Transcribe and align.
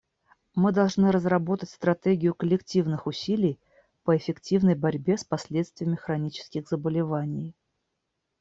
Мы 0.55 0.71
должны 0.71 1.11
разработать 1.11 1.69
стратегию 1.69 2.33
коллективных 2.33 3.05
усилий 3.05 3.59
по 4.03 4.17
эффективной 4.17 4.73
борьбе 4.73 5.15
с 5.15 5.23
последствиями 5.23 5.95
хронических 5.95 6.67
заболеваний. 6.67 7.53